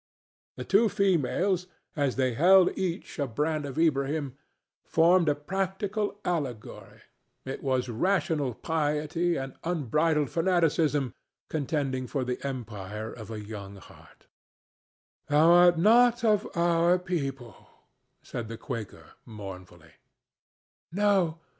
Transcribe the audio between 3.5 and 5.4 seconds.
of Ilbrahim, formed a